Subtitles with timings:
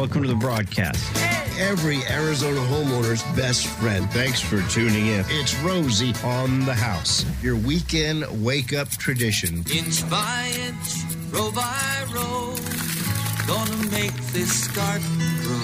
[0.00, 1.14] Welcome to the broadcast.
[1.60, 4.10] Every Arizona homeowner's best friend.
[4.12, 5.26] Thanks for tuning in.
[5.28, 9.62] It's Rosie on the house, your weekend wake up tradition.
[9.70, 12.54] Inch by inch, row by row,
[13.46, 15.60] gonna make this garden grow.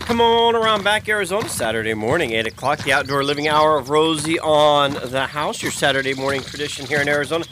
[0.00, 4.40] Come on around back, Arizona, Saturday morning, 8 o'clock, the outdoor living hour of Rosie
[4.40, 7.44] on the house, your Saturday morning tradition here in Arizona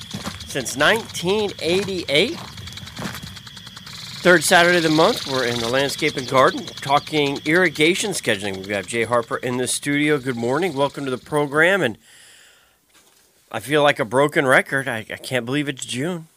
[0.48, 2.36] since 1988.
[4.22, 8.56] Third Saturday of the month, we're in the landscape and garden talking irrigation scheduling.
[8.56, 10.18] We've got Jay Harper in the studio.
[10.18, 10.74] Good morning.
[10.74, 11.82] Welcome to the program.
[11.82, 11.98] And
[13.50, 14.86] I feel like a broken record.
[14.86, 16.28] I, I can't believe it's June.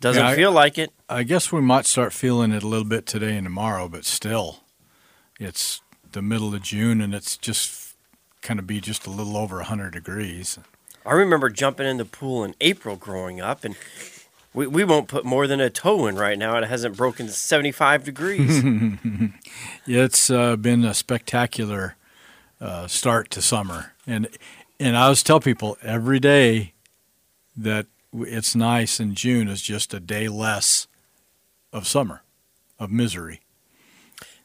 [0.00, 0.92] Doesn't Yeah, I- feel like it.
[1.08, 4.60] I guess we might start feeling it a little bit today and tomorrow, but still,
[5.40, 5.80] it's
[6.12, 7.94] the middle of June and it's just
[8.42, 10.56] kind of be just a little over 100 degrees.
[11.04, 13.74] I remember jumping in the pool in April growing up, and
[14.54, 16.56] we, we won't put more than a toe in right now.
[16.58, 18.62] It hasn't broken 75 degrees.
[19.84, 21.96] It's uh, been a spectacular
[22.60, 24.28] uh, start to summer, and
[24.78, 26.72] and I always tell people every day
[27.56, 30.86] that it's nice in June is just a day less
[31.72, 32.22] of summer,
[32.78, 33.40] of misery.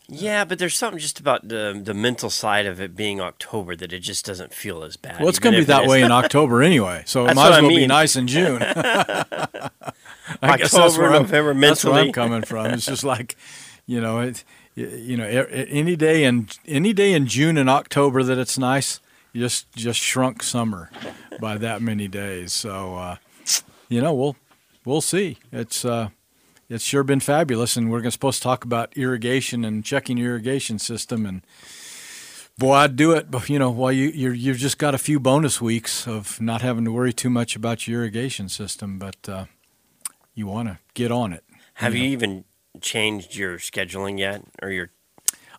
[0.10, 3.94] yeah, but there's something just about the, the mental side of it being October that
[3.94, 5.20] it just doesn't feel as bad.
[5.20, 7.62] Well, it's going to be that way in October anyway, so it might as I
[7.62, 8.60] well be nice in June.
[10.42, 12.68] I guess that's October, where I'm- November, That's where I'm coming from.
[12.68, 13.36] It's just like,
[13.86, 14.44] you know, it,
[14.76, 19.00] you know, any day in any day in June and October that it's nice,
[19.34, 20.92] you just just shrunk summer
[21.40, 22.54] by that many days.
[22.54, 23.16] So, uh,
[23.90, 24.36] you know, we'll
[24.86, 25.38] we'll see.
[25.52, 26.10] It's uh,
[26.70, 30.80] it's sure been fabulous, and we're supposed to talk about irrigation and checking your irrigation
[30.80, 31.42] system and.
[32.60, 35.20] Boy, I'd do it, but you know, while you you're, you've just got a few
[35.20, 39.46] bonus weeks of not having to worry too much about your irrigation system, but uh,
[40.38, 41.44] you want to get on it.
[41.74, 42.46] Have you even
[42.80, 44.44] changed your scheduling yet?
[44.62, 44.92] Or your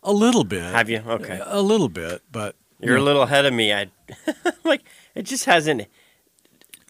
[0.03, 0.63] A little bit.
[0.63, 1.03] Have you?
[1.05, 1.39] Okay.
[1.45, 3.73] A little bit, but You're you a little ahead of me.
[3.73, 3.87] I
[4.63, 4.83] like
[5.15, 5.87] it just hasn't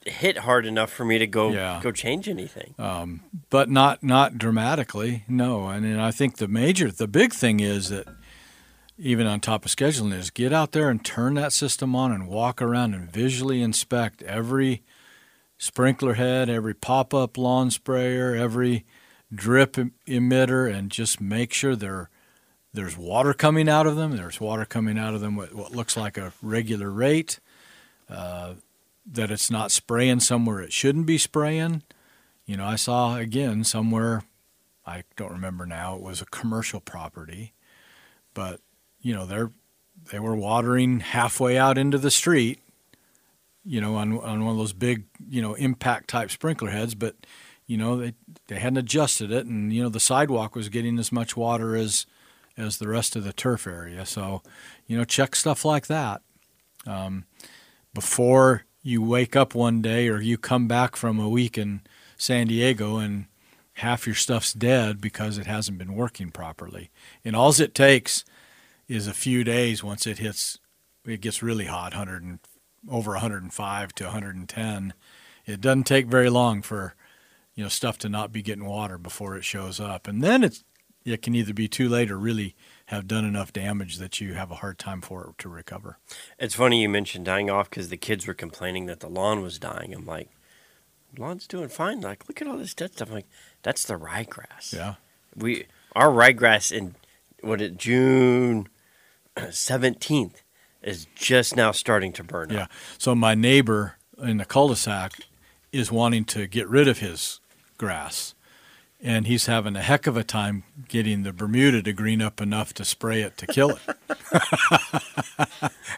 [0.06, 1.80] hit hard enough for me to go Yeah.
[1.82, 2.76] go change anything.
[2.78, 5.24] Um, but not not dramatically.
[5.28, 8.08] No, and, and I think the major, the big thing is that
[8.98, 12.28] even on top of scheduling is get out there and turn that system on and
[12.28, 14.84] walk around and visually inspect every
[15.59, 18.86] sprinkler head, every pop up lawn sprayer, every
[19.31, 22.09] drip em- emitter, and just make sure there
[22.74, 24.18] there's water coming out of them.
[24.18, 27.40] There's water coming out of them at what looks like a regular rate.
[28.09, 28.56] Uh,
[29.12, 31.84] that it's not spraying somewhere it shouldn't be spraying.
[32.46, 34.24] You know, I saw again somewhere,
[34.86, 37.53] I don't remember now, it was a commercial property,
[38.34, 38.59] but,
[39.02, 39.52] you know, they're,
[40.12, 42.59] they were watering halfway out into the street,
[43.69, 47.16] you know, on, on one of those big, you know, impact type sprinkler heads, but,
[47.68, 48.13] you know, they,
[48.47, 52.07] they hadn't adjusted it and, you know, the sidewalk was getting as much water as,
[52.57, 54.07] as the rest of the turf area.
[54.07, 54.41] So,
[54.88, 56.24] you know, check stuff like that.
[56.88, 57.25] Um,
[57.94, 61.81] before you wake up one day or you come back from a week in
[62.18, 63.25] San Diego and
[63.74, 66.90] half your stuff's dead because it hasn't been working properly.
[67.24, 68.25] And all it takes
[68.88, 70.57] is a few days once it hits
[71.06, 72.40] it gets really hot, 100 and
[72.90, 74.94] over 105 to 110.
[75.46, 76.94] It doesn't take very long for
[77.56, 80.08] you know stuff to not be getting water before it shows up.
[80.08, 80.64] And then it's
[81.06, 82.56] it can either be too late or really
[82.88, 85.98] have done enough damage that you have a hard time for it to recover.
[86.38, 89.60] It's funny you mentioned dying off because the kids were complaining that the lawn was
[89.60, 89.94] dying.
[89.94, 90.30] I'm like,
[91.18, 92.02] lawn's doing fine.
[92.02, 93.10] Like, look at all this dead stuff.
[93.10, 93.30] I'm like,
[93.64, 94.74] that's the ryegrass.
[94.74, 94.96] Yeah.
[95.36, 96.96] We our ryegrass in
[97.42, 98.68] what it June
[99.50, 100.44] seventeenth
[100.82, 102.64] is just now starting to burn Yeah.
[102.64, 102.72] up.
[102.98, 105.14] So my neighbor in the cul-de-sac
[105.72, 107.40] is wanting to get rid of his
[107.78, 108.34] grass.
[109.02, 112.74] And he's having a heck of a time getting the Bermuda to green up enough
[112.74, 113.78] to spray it to kill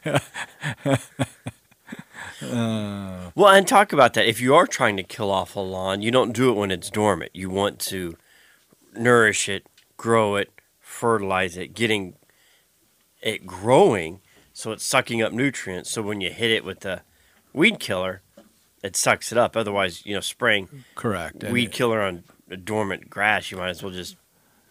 [0.04, 0.22] it.
[2.42, 4.28] Well, and talk about that.
[4.28, 6.90] If you are trying to kill off a lawn, you don't do it when it's
[6.90, 7.32] dormant.
[7.34, 8.18] You want to
[8.94, 9.68] nourish it,
[9.98, 12.16] grow it, fertilize it, getting
[13.22, 14.21] it growing
[14.62, 15.90] so it's sucking up nutrients.
[15.90, 17.02] So when you hit it with the
[17.52, 18.22] weed killer,
[18.84, 19.58] it sucks it up.
[19.58, 21.44] Otherwise, you know, spraying Correct.
[21.46, 22.24] Weed killer on
[22.64, 24.18] dormant grass, you might as well just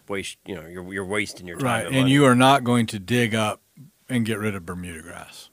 [0.07, 0.37] waste.
[0.45, 1.65] You know, you're you're wasting your time.
[1.65, 1.85] Right.
[1.87, 2.11] and money.
[2.11, 3.61] you are not going to dig up
[4.07, 5.49] and get rid of Bermuda grass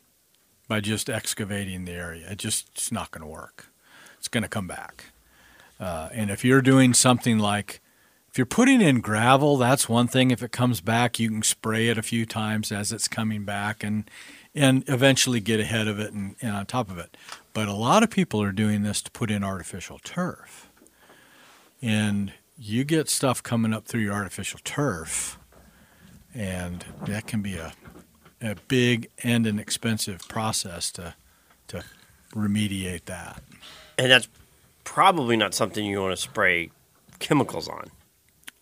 [0.68, 2.30] by just excavating the area.
[2.30, 3.72] It just it's not going to work.
[4.18, 5.06] It's going to come back.
[5.80, 7.80] Uh, and if you're doing something like
[8.38, 10.30] you're putting in gravel, that's one thing.
[10.30, 13.82] If it comes back, you can spray it a few times as it's coming back
[13.82, 14.08] and
[14.54, 17.16] and eventually get ahead of it and, and on top of it.
[17.52, 20.70] But a lot of people are doing this to put in artificial turf.
[21.82, 25.38] And you get stuff coming up through your artificial turf,
[26.34, 27.72] and that can be a
[28.40, 31.14] a big and an expensive process to
[31.68, 31.84] to
[32.34, 33.42] remediate that.
[33.96, 34.28] And that's
[34.84, 36.70] probably not something you want to spray
[37.18, 37.90] chemicals on.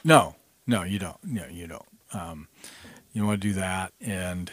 [0.06, 0.36] No,
[0.68, 1.18] no, you don't.
[1.24, 1.88] No, you don't.
[2.12, 2.46] Um,
[3.12, 4.52] you want to do that, and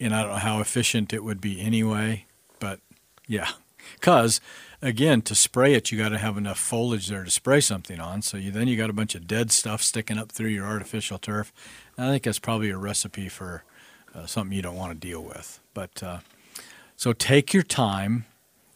[0.00, 2.24] and I don't know how efficient it would be anyway,
[2.58, 2.80] but
[3.28, 3.50] yeah,
[3.94, 4.40] because
[4.80, 8.22] again, to spray it, you got to have enough foliage there to spray something on.
[8.22, 11.18] So you then you got a bunch of dead stuff sticking up through your artificial
[11.18, 11.52] turf.
[11.98, 13.64] And I think that's probably a recipe for
[14.14, 15.60] uh, something you don't want to deal with.
[15.74, 16.18] But uh,
[16.96, 18.24] so take your time,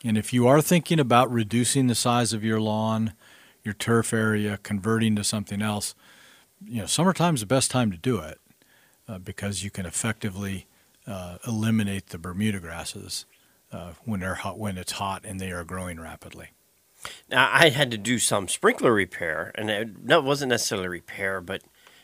[0.05, 3.15] and if you are thinking about reducing the size of your lawn,
[3.67, 5.95] your turf area, converting to something else,
[6.65, 8.39] you know, summertime's the best time to do it
[9.09, 10.67] uh, because you can effectively
[11.07, 13.27] uh, eliminate the Bermuda grasses
[13.73, 16.49] uh, when they're hot, when it's hot and they are growing rapidly.
[17.29, 21.63] Now, I had to do some sprinkler repair, and it wasn't necessarily repair, but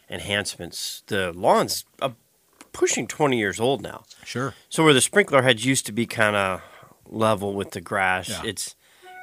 [0.09, 1.03] enhancements.
[1.06, 2.11] The lawn's uh,
[2.73, 4.05] pushing 20 years old now.
[4.25, 4.55] Sure.
[4.69, 6.62] So where the sprinkler heads used to be kind of
[7.09, 8.43] level with the grass, Yeah.
[8.44, 8.76] it's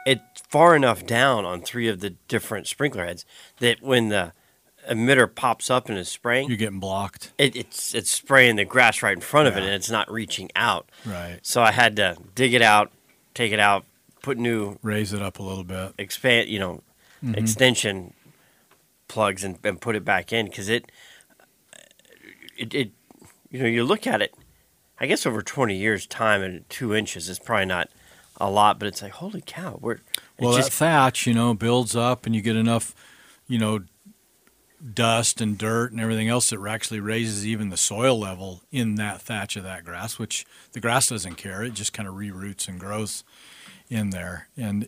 [0.05, 3.25] it's far enough down on three of the different sprinkler heads
[3.59, 4.33] that when the
[4.89, 7.33] emitter pops up and is spraying, You're getting blocked.
[7.37, 10.49] it, it's it's spraying the grass right in front of it, and it's not reaching
[10.55, 10.89] out.
[11.05, 11.39] Right.
[11.41, 12.91] So I had to dig it out,
[13.33, 13.85] take it out,
[14.21, 15.93] put new Raise it up a little bit.
[15.97, 16.81] expand, you know,
[17.23, 17.35] mm-hmm.
[17.35, 18.13] extension
[19.07, 20.91] plugs and, and put it back in because it,
[22.57, 22.91] it, it,
[23.49, 24.33] you know, you look at it.
[24.99, 27.89] I guess over twenty years' time and two inches is probably not
[28.39, 29.99] a lot, but it's like holy cow, we're
[30.39, 32.95] Well, just that thatch, you know, builds up, and you get enough,
[33.47, 33.81] you know,
[34.93, 39.21] dust and dirt and everything else that actually raises even the soil level in that
[39.21, 41.63] thatch of that grass, which the grass doesn't care.
[41.63, 43.23] It just kind of reroots and grows
[43.89, 44.47] in there.
[44.55, 44.87] And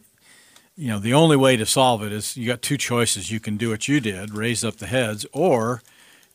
[0.78, 3.30] you know, the only way to solve it is you got two choices.
[3.30, 5.82] You can do what you did, raise up the heads, or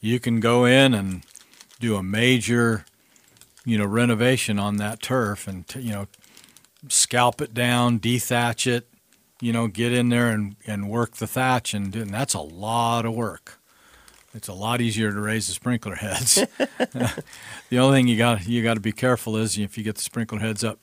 [0.01, 1.23] you can go in and
[1.81, 2.85] do a major,
[3.65, 6.07] you know, renovation on that turf and t- you know,
[6.89, 8.89] scalp it down, dethatch it,
[9.41, 13.05] you know, get in there and, and work the thatch, and, and that's a lot
[13.05, 13.59] of work.
[14.35, 16.35] It's a lot easier to raise the sprinkler heads.
[16.59, 20.03] the only thing you got you got to be careful is if you get the
[20.03, 20.79] sprinkler heads up,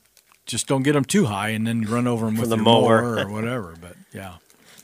[0.46, 3.02] just don't get them too high, and then run over them with the your mower.
[3.02, 3.74] mower or whatever.
[3.80, 4.34] But yeah,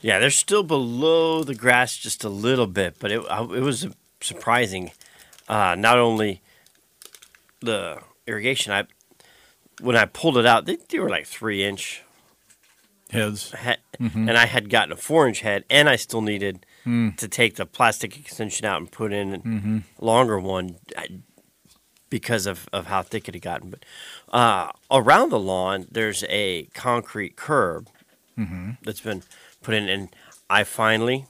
[0.01, 3.87] yeah, they're still below the grass just a little bit, but it it was
[4.21, 4.91] surprising.
[5.47, 6.41] Uh, not only
[7.59, 8.85] the irrigation, I
[9.81, 12.03] when I pulled it out, they, they were like three inch
[13.11, 13.51] heads.
[13.51, 16.65] head, and I had gotten a four inch head, and I still needed
[17.17, 20.77] to take the plastic extension out and put in a longer one
[22.09, 23.69] because of, of how thick it had gotten.
[23.69, 23.85] But
[24.33, 27.87] uh, around the lawn, there's a concrete curb
[28.81, 29.21] that's been
[29.61, 30.09] put in, and
[30.49, 31.25] I finally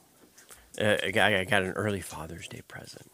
[0.79, 3.11] uh, I got I got an early Father's Day present,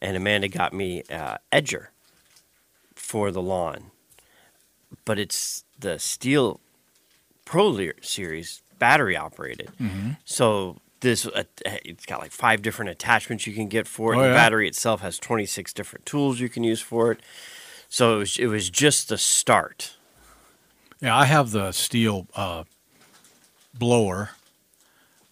[0.00, 1.88] and Amanda got me uh, edger
[2.94, 3.90] for the lawn,
[5.04, 6.60] but it's the Stihl
[7.44, 9.70] Pro series battery operated.
[10.24, 14.16] So this uh, it's got like five different attachments you can get for it.
[14.16, 14.34] Oh, the yeah.
[14.34, 17.20] battery itself has 26 different tools you can use for it.
[17.88, 19.96] So it was, it was just the start.
[21.00, 22.64] Yeah, I have the Stihl uh,
[23.78, 24.30] blower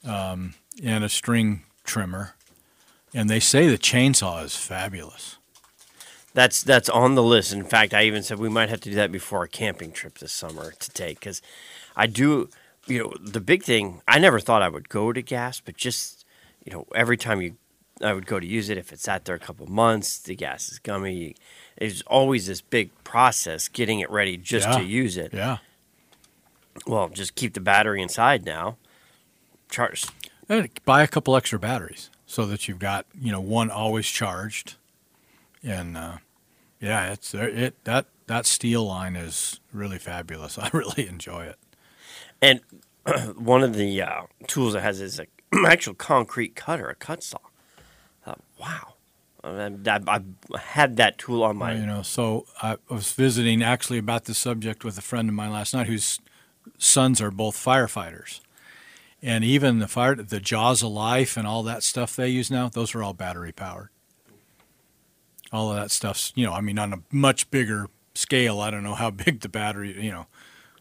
[0.05, 0.55] um,
[0.85, 2.35] and a string trimmer,
[3.15, 5.39] and they say the chainsaw is fabulous.
[6.35, 7.53] That's that's on the list.
[7.53, 10.19] In fact, I even said we might have to do that before our camping trip
[10.19, 11.43] this summer to take because
[11.97, 12.49] I do.
[12.87, 14.03] You know, the big thing.
[14.09, 16.25] I never thought I would go to gas, but just
[16.65, 17.57] you know, every time you,
[18.03, 18.79] I would go to use it.
[18.79, 21.37] If it's sat there a couple months, the gas is gummy.
[21.77, 24.79] It's always this big process getting it ready just Yeah.
[24.79, 25.33] to use it.
[25.33, 25.59] Yeah.
[26.87, 28.77] Well, just keep the battery inside now.
[29.71, 30.05] Charge.
[30.49, 34.75] And buy a couple extra batteries so that you've got you know one always charged,
[35.63, 36.17] and uh,
[36.81, 40.59] yeah, it's it that that Stihl line is really fabulous.
[40.59, 41.59] I really enjoy it.
[42.41, 42.61] And
[43.37, 45.27] one of the uh, tools it has is an
[45.67, 47.39] actual concrete cutter, a cut saw.
[48.25, 48.95] Thought, wow.
[49.45, 51.75] I, I, I had that tool on my.
[51.75, 55.51] you know, so I was visiting actually about this subject with a friend of mine
[55.51, 56.21] last night whose
[56.79, 58.41] sons are both firefighters.
[59.21, 62.69] And even the fire, the jaws of life and all that stuff they use now,
[62.69, 63.89] those are all battery powered.
[65.53, 68.61] All of that stuff's, you know, I mean, on a much bigger scale.
[68.61, 70.27] I don't know how big the battery, you know,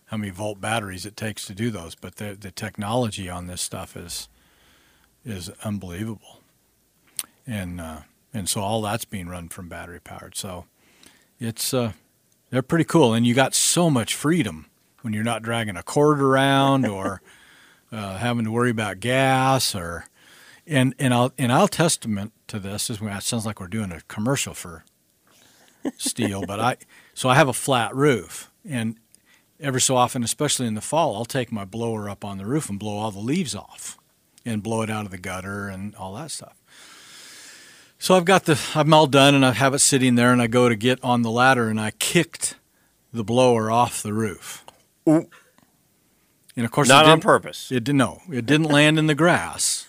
[0.06, 3.62] how many volt batteries it takes to do those, but the the technology on this
[3.62, 4.28] stuff is
[5.26, 6.40] is unbelievable.
[7.48, 8.02] And uh,
[8.34, 10.36] and so all that's being run from battery powered.
[10.36, 10.66] So
[11.40, 11.94] it's uh,
[12.50, 14.68] they're pretty cool, and you got so much freedom
[15.02, 17.22] when you're not dragging a cord around or
[17.92, 20.06] uh, having to worry about gas or
[20.72, 22.88] And and I'll and I'll testament to this.
[22.88, 24.86] This it sounds like we're doing a commercial for
[25.86, 26.78] Stihl, but I
[27.14, 28.96] so I have a flat roof, and
[29.60, 32.70] every so often, especially in the fall, I'll take my blower up on the roof
[32.70, 33.98] and blow all the leaves off,
[34.46, 36.56] and blow it out of the gutter and all that stuff.
[38.00, 40.48] So I've got the I'm all done, and I have it sitting there, and I
[40.48, 42.56] go to get on the ladder, and I kicked
[43.12, 44.64] the blower off the roof.
[45.10, 45.28] Ooh.
[46.56, 47.72] And of course, Not on purpose.
[47.74, 47.98] It didn't.
[47.98, 49.88] No, it didn't land in the grass.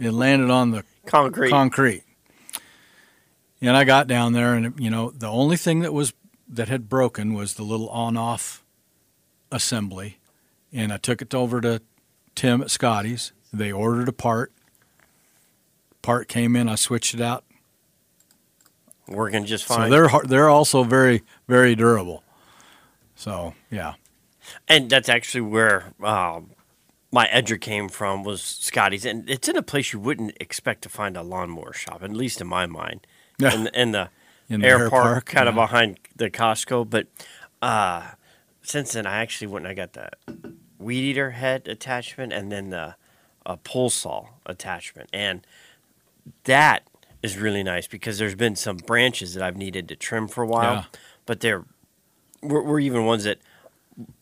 [0.00, 1.50] It landed on the Concrete.
[1.50, 2.02] concrete.
[3.60, 6.12] And I got down there, and you know, the only thing that was
[6.48, 8.62] that had broken was the little on-off
[9.50, 10.18] assembly,
[10.72, 11.80] and I took it over to
[12.34, 13.32] Tim at Scotty's.
[13.52, 14.52] They ordered a part.
[16.02, 16.68] Part came in.
[16.68, 17.44] I switched it out.
[19.08, 19.90] Working just So fine.
[19.90, 22.22] they're har- they're also very very durable.
[23.14, 23.94] So yeah,
[24.68, 26.50] and that's actually where um,
[27.16, 30.90] my edger came from was Scotty's, and it's in a place you wouldn't expect to
[30.90, 33.06] find a lawnmower shop, at least in my mind.
[33.38, 33.54] Yeah.
[33.54, 34.10] In, in the
[34.50, 36.90] in the air, park, kind of behind the Costco.
[36.90, 37.06] But
[37.62, 38.02] uh,
[38.60, 40.10] since then, I actually went and I got the
[40.78, 42.96] weed eater head attachment and then the
[43.46, 45.46] uh, pole saw attachment, and
[46.44, 46.86] that
[47.22, 50.46] is really nice because there's been some branches that I've needed to trim for a
[50.46, 50.84] while, Yeah.
[51.24, 51.64] but they're
[52.42, 53.38] were, were even ones that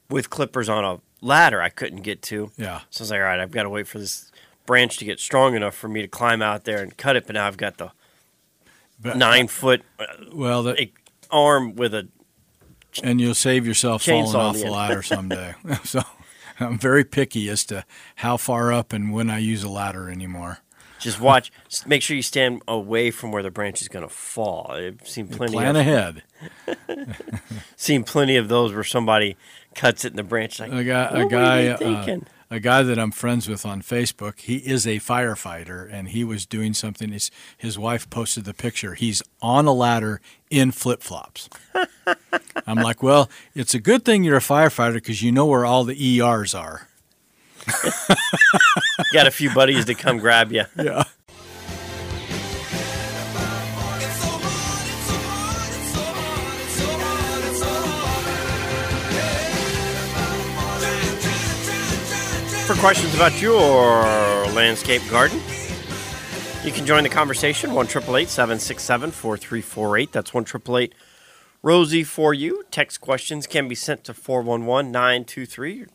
[0.09, 2.50] with clippers on a ladder I couldn't get to.
[2.57, 2.81] Yeah.
[2.90, 4.31] So I was like, all right, I've got to wait for this
[4.66, 7.26] branch to get strong enough for me to climb out there and cut it.
[7.26, 7.90] But now I've got the
[9.00, 10.90] But- nine foot uh, Well, the,
[11.31, 12.09] arm with a
[13.02, 15.54] and you'll save yourself falling off the the ladder someday.
[15.85, 16.00] so
[16.61, 17.85] I'm very picky as to
[18.16, 20.59] how far up and when I use a ladder anymore.
[21.00, 21.50] just watch.
[21.87, 24.71] make sure you stand away from where the branch is going to fall.
[24.71, 26.23] I've seen plenty Plan of ahead.
[27.76, 29.37] seen plenty of those where somebody
[29.75, 32.19] cuts it in the branch like A guy, a guy, uh,
[32.50, 34.40] a guy that I'm friends with on Facebook.
[34.40, 37.11] He is a firefighter, and he was doing something.
[37.11, 38.95] His his wife posted the picture.
[38.95, 41.49] He's on a ladder in flip flops.
[42.66, 45.85] I'm like, well, it's a good thing you're a firefighter because you know where all
[45.85, 46.88] the ERs are.
[49.12, 50.64] got a few buddies to come grab you.
[50.76, 51.04] Yeah.
[62.85, 64.03] Questions about your
[64.53, 65.41] landscape garden,
[66.64, 67.73] you can join the conversation.
[67.73, 70.12] One triple eight seven six seven four three four eight.
[70.12, 70.95] That's one triple eight
[71.62, 72.62] Rosie for you.
[72.71, 75.87] Text questions can be sent to four one one nine two three.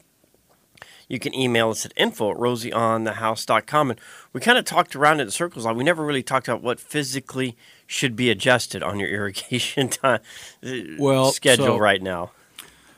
[1.08, 3.92] You can email us at info at rosieonthehouse.com.
[3.92, 4.02] And
[4.34, 5.66] we kind of talked around it in circles.
[5.66, 7.56] Like we never really talked about what physically
[7.86, 10.22] should be adjusted on your irrigation time
[10.98, 12.32] Well, schedule so- right now.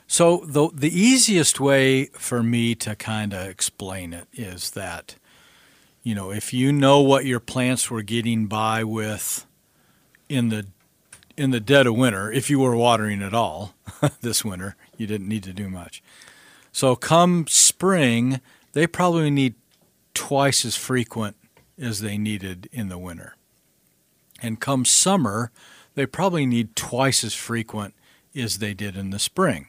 [0.06, 5.16] So the the easiest way for me to kind of explain it is that,
[6.02, 9.46] you know, if you know what your plants were getting by with
[10.28, 10.66] in the
[11.36, 13.74] in the dead of winter, if you were watering at all
[14.20, 16.02] this winter, you didn't need to do much.
[16.72, 18.40] So come spring,
[18.72, 19.54] they probably need
[20.14, 21.36] twice as frequent
[21.78, 23.36] as they needed in the winter.
[24.42, 25.52] And come summer,
[25.94, 27.94] they probably need twice as frequent
[28.34, 29.68] as they did in the spring.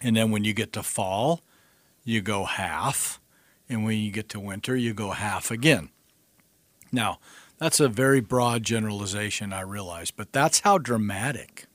[0.00, 1.42] And then when you get to fall,
[2.04, 3.20] you go half.
[3.68, 5.90] And when you get to winter, you go half again.
[6.90, 7.18] Now,
[7.58, 11.66] that's a very broad generalization, I realize, but that's how dramatic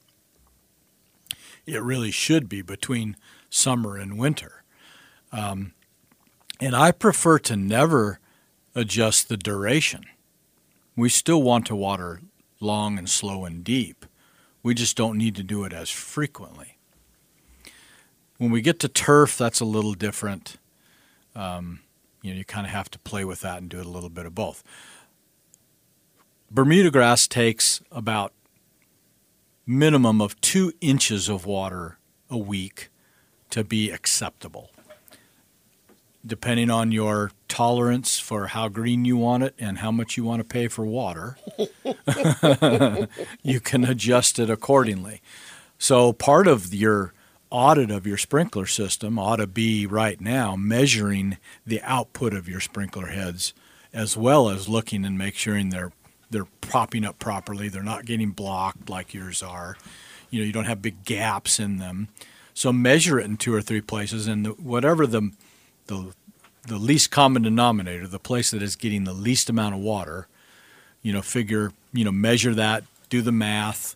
[1.66, 3.16] it really should be between
[3.50, 4.64] summer and winter.
[5.32, 5.74] Um,
[6.60, 8.20] and I prefer to never
[8.74, 10.06] adjust the duration.
[10.96, 12.22] We still want to water
[12.60, 14.06] long and slow and deep.
[14.64, 16.75] We just don't need to do it as frequently.
[18.38, 20.58] When we get to turf, that's a little different.
[21.36, 21.80] Um,
[22.22, 24.10] you know, you kind of have to play with that and do it a little
[24.10, 24.64] bit of both.
[26.52, 28.34] Bermuda grass takes about
[29.66, 31.98] minimum of two inches of water
[32.30, 32.90] a week
[33.50, 34.72] to be acceptable.
[36.26, 40.40] Depending on your tolerance for how green you want it and how much you want
[40.40, 41.38] to pay for water,
[43.44, 45.22] you can adjust it accordingly.
[45.78, 47.14] So part of your
[47.56, 52.60] audit of your sprinkler system ought to be right now measuring the output of your
[52.60, 53.54] sprinkler heads
[53.94, 55.94] as well as looking and making sure they're
[56.30, 59.78] they're propping up properly, they're not getting blocked like yours are.
[60.30, 62.10] You know, you don't have big gaps in them.
[62.54, 65.32] So measure it in two or three places and the, whatever the
[65.88, 66.14] the
[66.68, 70.28] the least common denominator, the place that is getting the least amount of water,
[71.02, 73.96] you know, figure, you know, measure that, do the math,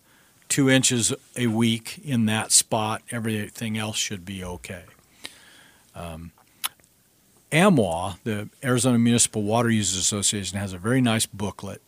[0.50, 4.84] two inches a week in that spot, everything else should be okay.
[5.96, 6.32] Um,
[7.52, 11.82] AMWA, the Arizona Municipal Water Users Association, has a very nice booklet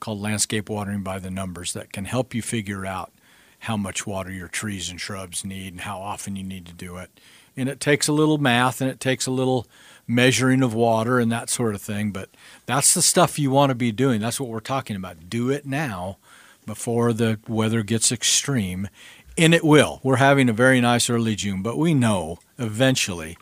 [0.00, 3.12] called Landscape Watering by the Numbers that can help you figure out
[3.60, 6.96] how much water your trees and shrubs need and how often you need to do
[6.96, 7.10] it.
[7.56, 9.66] And it takes a little math and it takes a little
[10.06, 12.30] measuring of water and that sort of thing, but
[12.66, 14.20] that's the stuff you want to be doing.
[14.20, 15.28] That's what we're talking about.
[15.28, 16.18] Do it now
[16.68, 18.88] before the weather gets extreme.
[19.36, 20.00] And it will.
[20.04, 23.36] We're having a very nice early June, but we know eventually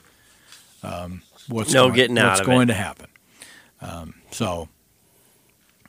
[0.82, 2.72] um, what's, No going, getting out what's going it.
[2.72, 3.06] to happen.
[3.80, 4.68] Um, so,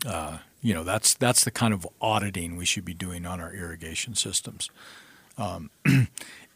[0.06, 3.54] uh, you know, that's that's the kind of auditing we should be doing on our
[3.54, 4.70] irrigation systems.
[5.38, 5.70] Um,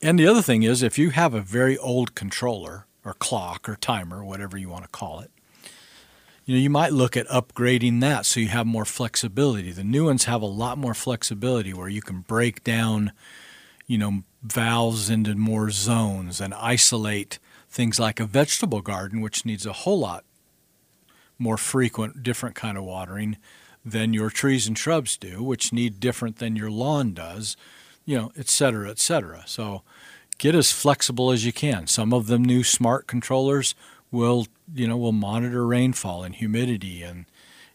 [0.01, 3.75] and the other thing is, if you have a very old controller or clock or
[3.75, 5.31] timer, whatever you want to call it,
[6.45, 9.71] you know, you might look at upgrading that so you have more flexibility.
[9.71, 13.11] The new ones have a lot more flexibility where you can break down,
[13.87, 17.37] you know, valves into more zones and isolate
[17.69, 20.25] things like a vegetable garden, which needs a whole lot
[21.37, 23.37] more frequent, different kind of watering
[23.85, 27.55] than your trees and shrubs do, which need different than your lawn does,
[28.05, 29.43] you know, et cetera, et cetera.
[29.45, 29.83] So
[30.37, 31.87] get as flexible as you can.
[31.87, 33.73] Some of the new smart controllers
[34.11, 37.25] will, you know, will monitor rainfall and humidity and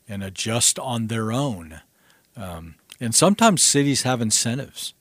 [0.09, 1.81] and adjust on their own.
[2.37, 4.95] Um, and sometimes cities have incentives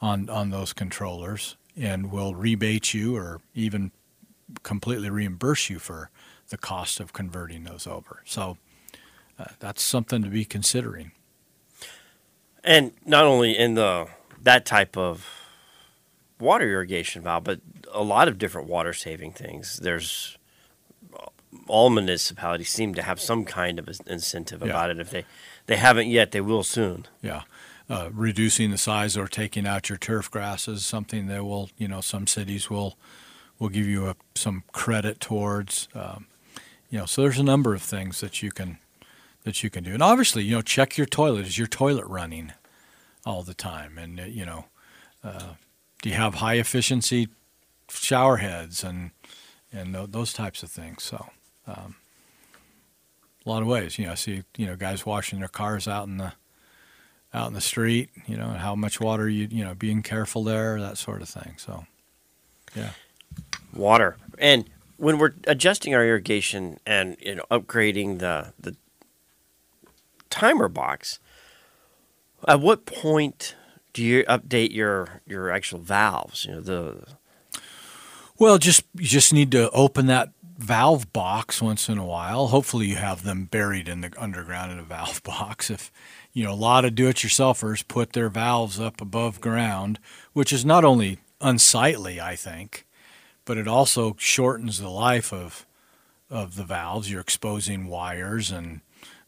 [0.00, 3.92] on on those controllers and will rebate you or even
[4.62, 6.10] completely reimburse you for
[6.48, 8.22] the cost of converting those over.
[8.24, 8.56] So
[9.38, 11.12] uh, that's something to be considering.
[12.64, 14.08] And not only in the
[14.42, 15.26] that type of
[16.40, 17.60] water irrigation valve, but
[17.92, 19.78] a lot of different water saving things.
[19.78, 20.38] There's
[21.66, 24.68] all municipalities seem to have some kind of incentive Yeah.
[24.68, 24.98] about it.
[25.00, 25.24] If they
[25.66, 27.06] they haven't yet, they will soon.
[27.22, 27.42] Yeah.
[27.90, 31.88] Uh, reducing the size or taking out your turf grass is something that will, you
[31.88, 32.98] know, some cities will
[33.58, 35.88] will give you a, some credit towards.
[35.94, 36.26] Um,
[36.90, 38.78] you know, so there's a number of things that you can
[39.44, 41.46] that you can do, and obviously, you know, check your toilet.
[41.46, 42.52] Is your toilet running
[43.24, 43.96] all the time?
[43.98, 44.66] And uh, you know,
[45.24, 45.54] uh,
[46.02, 47.28] do you have high efficiency
[47.90, 49.10] shower heads and
[49.72, 51.02] and tho- those types of things?
[51.02, 51.30] So.
[51.68, 51.96] Um,
[53.44, 54.12] a lot of ways, you know.
[54.12, 56.32] I see, you know, guys washing their cars out in the
[57.32, 60.44] out in the street, you know, and how much water you, you know, being careful
[60.44, 61.54] there, that sort of thing.
[61.58, 61.84] So,
[62.74, 62.90] yeah.
[63.74, 64.16] water.
[64.38, 68.76] And when we're adjusting our irrigation and you know upgrading the the
[70.28, 71.18] timer box,
[72.46, 73.54] at what point
[73.92, 76.44] do you update your your actual valves?
[76.44, 77.06] You know the
[78.38, 82.48] Well, just you just need to open that valve box once in a while.
[82.48, 85.70] Hopefully, you have them buried in the underground in a valve box.
[85.70, 85.90] If
[86.32, 89.98] you know, a lot of do-it-yourselfers put their valves up above ground,
[90.32, 92.84] which is not only unsightly, I think,
[93.44, 95.64] but it also shortens the life of
[96.30, 97.10] of the valves.
[97.10, 98.80] You're exposing wires and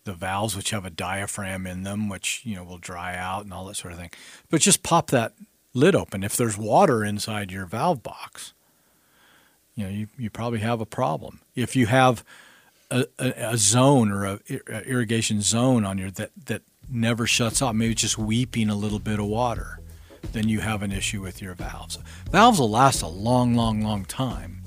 [0.05, 3.55] the valves, which have a diaphragm in them, which you know will dry out and
[3.55, 4.11] all that sort of thing.
[4.51, 5.35] But just pop that
[5.73, 6.25] lid open.
[6.25, 8.53] If there's water inside your valve box,
[9.81, 11.41] you know you, you probably have a problem.
[11.55, 12.23] If you have
[12.91, 17.63] a, a, a zone or a, a irrigation zone on your that that never shuts
[17.63, 19.81] off, maybe just weeping a little bit of water,
[20.33, 21.99] then you have an issue with your valves.
[22.31, 24.63] Valves will last a long, long, long time.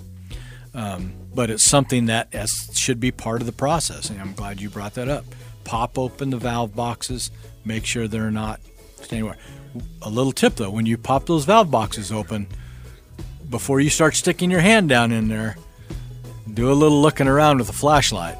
[0.73, 4.09] Um, but it's something that as, should be part of the process.
[4.09, 5.25] And I'm glad you brought that up.
[5.63, 7.29] Pop open the valve boxes,
[7.65, 8.59] make sure they're not
[9.11, 9.37] anywhere.
[10.01, 12.47] A little tip though, when you pop those valve boxes open,
[13.49, 15.57] before you start sticking your hand down in there,
[16.53, 18.37] do a little looking around with a flashlight.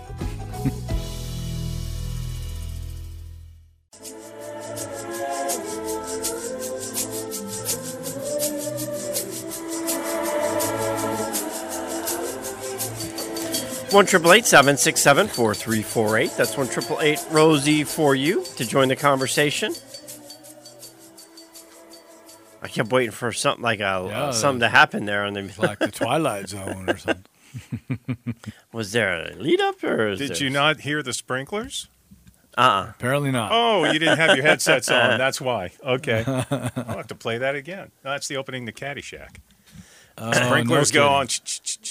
[13.94, 16.32] one triple eight seven six seven four three four eight.
[16.36, 19.76] That's one triple eight Rosie for you to join the conversation.
[22.74, 25.80] I kept waiting for something like a Yeah, something to happen there, and then like
[25.80, 27.26] the Twilight Zone or something.
[28.74, 31.88] was there a lead up or Did there- you not hear the sprinklers?
[32.58, 32.88] Uh-uh.
[32.92, 33.50] Apparently not.
[33.52, 35.18] Oh, you didn't have your headsets on.
[35.18, 35.72] That's why.
[35.84, 36.24] Okay.
[36.28, 37.92] I'll have to play that again.
[38.04, 39.38] That's the opening to Caddyshack.
[40.20, 41.42] Oh, Sprinklers no go kidding.
[41.42, 41.84] on.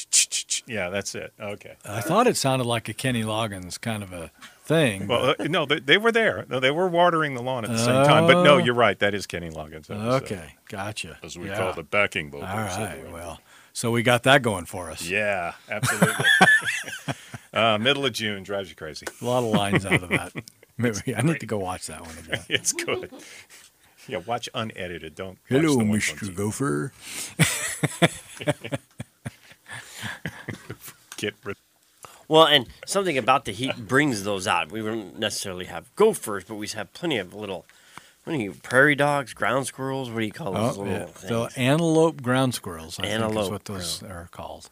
[0.66, 1.32] Yeah, that's it.
[1.40, 1.74] Okay.
[1.84, 4.30] I thought it sounded like a Kenny Loggins kind of a
[4.64, 5.08] thing.
[5.08, 6.46] Well, uh, no, they, they were there.
[6.48, 8.26] No, they were watering the lawn at the same time.
[8.26, 8.58] But no, Oh.
[8.58, 8.98] you're right.
[8.98, 9.86] That is Kenny Loggins.
[9.88, 11.18] That was, uh, okay, gotcha.
[11.22, 11.56] as we Yeah.
[11.58, 12.50] call the backing vocals.
[12.50, 13.40] All of right, the- well,
[13.72, 15.02] so we got that going for us.
[15.08, 16.24] Yeah, absolutely.
[17.52, 19.06] uh, middle of June drives you crazy.
[19.20, 20.32] A lot of lines out of that.
[20.78, 22.44] Maybe I need to go watch that one again.
[22.48, 23.10] It's good.
[24.08, 25.14] Yeah, watch unedited.
[25.14, 25.38] Don't.
[25.50, 26.34] watch Hello, the Mr.
[26.34, 26.92] Gopher.
[31.22, 31.56] Get rid.
[32.28, 34.70] Well, and something about the heat brings those out.
[34.72, 37.66] We don't necessarily have gophers, but we have plenty of little,
[38.24, 40.10] what do you, prairie dogs, ground squirrels.
[40.10, 41.06] What do you call those Oh, little yeah.
[41.06, 41.54] things?
[41.54, 44.70] The antelope ground squirrels, I think is what those are called.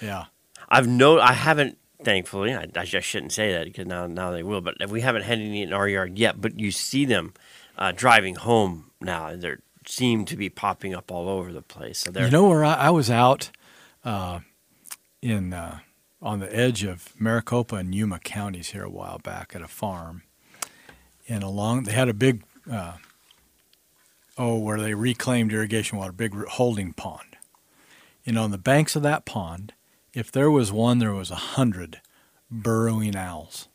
[0.00, 0.24] Yeah.
[0.68, 1.78] I've no, I haven't.
[2.02, 4.60] Thankfully, I, I just shouldn't say that because now, now they will.
[4.60, 6.40] But we haven't had any in our yard yet.
[6.40, 7.32] But you see them
[7.78, 9.54] uh, driving home now, they
[9.86, 11.98] seem to be popping up all over the place.
[12.00, 13.50] So they're You know where I, I was out
[14.04, 14.40] uh,
[15.22, 15.78] in uh,
[16.22, 20.22] on the edge of Maricopa and Yuma counties here a while back at a farm,
[21.28, 22.94] and along they had a big uh,
[24.38, 27.36] oh where they reclaimed irrigation water, big holding pond.
[28.26, 29.72] And on the banks of that pond,
[30.14, 32.00] if there was one, there was a hundred
[32.50, 33.68] burrowing owls.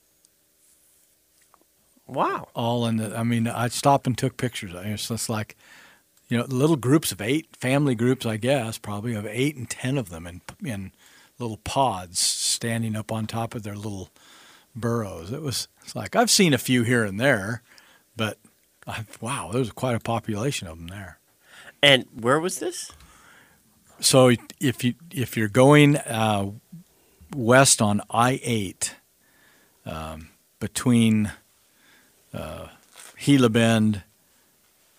[2.08, 2.48] wow.
[2.56, 3.18] all in the.
[3.18, 4.72] I mean, I stopped and took pictures.
[4.76, 5.56] It's just like,
[6.30, 9.98] you know, little groups of eight, family groups, I guess, probably of eight and ten
[9.98, 10.92] of them in in
[11.42, 14.10] little pods standing up on top of their little
[14.76, 15.32] burrows.
[15.32, 15.68] It was.
[15.84, 17.64] It's like I've seen a few here and there,
[18.16, 18.38] but
[18.88, 21.20] I, wow, there was quite a population of them there.
[21.82, 22.92] And where was this?
[24.00, 26.52] So if you if you're going uh,
[27.36, 28.96] west on I eight
[29.86, 31.32] um, between
[32.34, 32.68] uh,
[33.20, 34.04] Gila Bend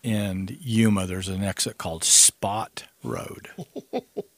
[0.05, 3.49] and Yuma, there's an exit called Spot Road.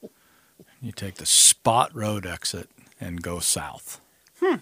[0.85, 2.69] you take the Spot Road exit
[3.01, 4.01] and go south.
[4.41, 4.57] Hmm.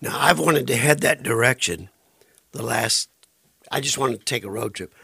[0.00, 1.88] Now, I've wanted to head that direction
[2.52, 3.08] the last,
[3.70, 4.94] I just wanted to take a road trip.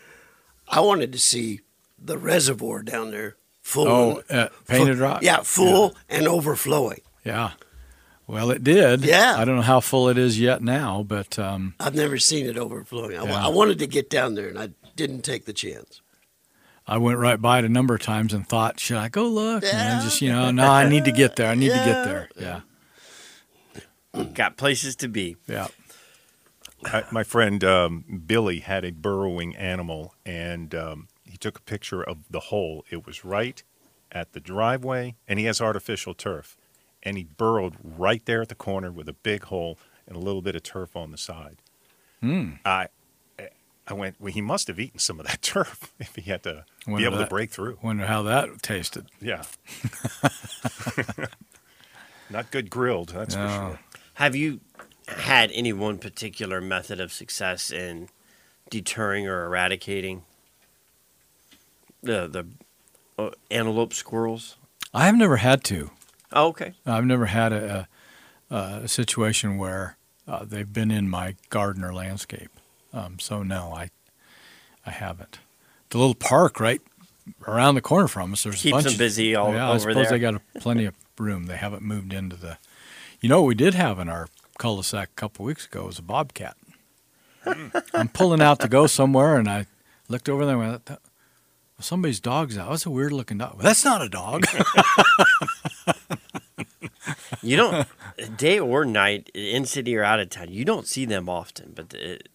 [0.68, 1.60] I wanted to see
[1.98, 3.88] the reservoir down there full.
[3.88, 5.22] Oh, uh, Painted full- Rock.
[5.22, 7.00] Yeah, full and overflowing.
[7.24, 7.52] Yeah.
[8.26, 9.04] Well, it did.
[9.04, 9.36] Yeah.
[9.38, 12.58] I don't know how full it is yet now, but um, I've never seen it
[12.58, 13.16] overflowing.
[13.16, 13.46] I, Yeah.
[13.46, 16.02] I wanted to get down there and I didn't take the chance.
[16.88, 19.62] I went right by it a number of times and thought, should I go look?
[19.62, 19.88] And Yeah.
[19.88, 21.48] then just, you know, no, I need to get there.
[21.50, 22.28] I need to get there.
[22.40, 22.60] Yeah.
[24.34, 25.36] Got places to be.
[25.46, 25.68] Yeah.
[26.86, 32.02] I, my friend um, Billy had a burrowing animal, and um, he took a picture
[32.02, 32.84] of the hole.
[32.90, 33.62] It was right
[34.10, 36.56] at the driveway, and he has artificial turf,
[37.02, 40.40] and he burrowed right there at the corner with a big hole and a little
[40.42, 41.58] bit of turf on the side.
[42.20, 42.52] Hmm.
[42.64, 42.88] I,
[43.90, 44.16] I went.
[44.20, 47.04] Well, he must have eaten some of that turf if he had to Wonder be
[47.06, 47.78] able that- to break through.
[47.82, 49.06] Wonder how that tasted.
[49.20, 49.42] Yeah.
[52.30, 53.78] Not good grilled, that's for sure.
[54.14, 54.60] Have you
[55.06, 58.08] had any one particular method of success in
[58.68, 60.22] deterring or eradicating
[62.02, 62.46] the the
[63.18, 64.56] uh, antelope squirrels?
[64.92, 65.90] I have never had to.
[66.32, 66.74] Oh, okay.
[66.84, 67.88] I've never had a,
[68.50, 69.96] a, a situation where
[70.26, 72.50] uh, they've been in my garden or landscape.
[72.98, 73.90] Um, so no, I,
[74.84, 75.38] I haven't.
[75.90, 76.80] The little park right
[77.46, 78.42] around the corner from us.
[78.42, 80.04] There's a Keeps bunch them of- busy all yeah, I suppose there.
[80.10, 81.46] they got a, plenty of room.
[81.46, 82.58] They haven't moved into the.
[83.20, 86.02] You know what we did have in our cul-de-sac a couple weeks ago was a
[86.02, 86.56] bobcat.
[87.94, 89.66] I'm pulling out to go somewhere, and I
[90.08, 91.00] looked over there and went, "That-
[91.78, 92.70] well, somebody's dog's out.
[92.70, 93.54] That's a weird looking dog.
[93.54, 94.44] Well, that's not a dog.
[97.42, 97.86] You don't
[98.36, 100.48] day or night, in city or out of town.
[100.50, 102.28] You don't see them often, but it,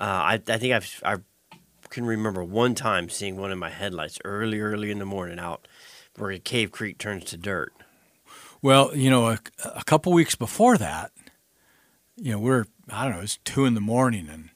[0.00, 1.16] uh, I I think I've I
[1.90, 5.68] can remember one time seeing one in my headlights early early in the morning out
[6.16, 7.72] where Cave Creek turns to dirt.
[8.62, 11.12] Well, you know, a, a couple weeks before that,
[12.16, 14.50] you know, we're I don't know, it's two in the morning, and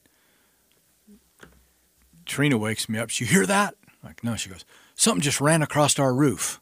[2.26, 3.10] Trina wakes me up.
[3.10, 3.74] She hear that?
[3.86, 4.36] I'm like, no.
[4.36, 6.60] She goes, something just ran across our roof.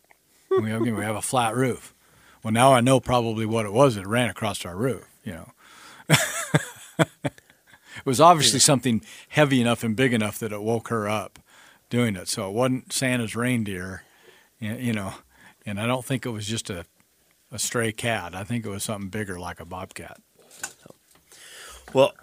[0.51, 1.95] we have, we have a flat roof.
[2.43, 5.09] Well, now I know probably what it was that ran across our roof.
[5.25, 5.53] You know,
[8.03, 11.39] it was obviously something heavy enough and big enough that it woke her up
[11.89, 12.29] doing it.
[12.29, 14.03] So it wasn't Santa's reindeer,
[14.59, 15.15] you know,
[15.65, 16.85] and I don't think it was just a
[17.53, 18.35] a stray cat.
[18.35, 20.19] I think it was something bigger like a bobcat.
[21.93, 22.15] Well,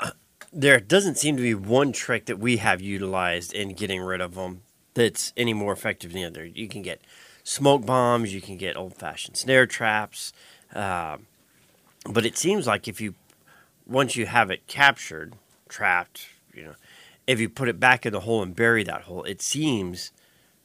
[0.52, 4.34] there doesn't seem to be one trick that we have utilized in getting rid of
[4.34, 4.62] them
[4.96, 6.46] that's any more effective than the other.
[6.46, 7.02] You can get
[7.44, 10.34] smoke bombs, you can get old fashioned snare traps,
[10.74, 11.18] uh,
[12.10, 13.13] but it seems like if you
[13.86, 15.34] once you have it captured,
[15.70, 16.76] trapped, you know,
[17.28, 20.12] if you put it back in the hole and bury that hole, it seems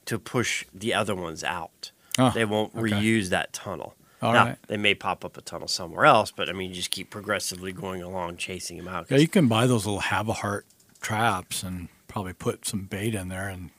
[0.07, 1.91] to push the other ones out.
[2.19, 2.91] Oh, they won't okay.
[2.91, 3.95] reuse that tunnel.
[4.23, 4.57] All now, right.
[4.69, 7.73] they may pop up a tunnel somewhere else, but I mean, you just keep progressively
[7.73, 9.07] going along, chasing them out.
[9.11, 10.63] Yeah, you can buy those little Havahart
[11.03, 13.71] traps and probably put some bait in there and